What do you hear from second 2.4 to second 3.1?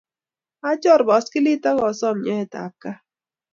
ap kaat.